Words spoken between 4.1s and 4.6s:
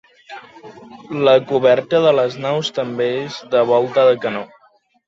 de canó.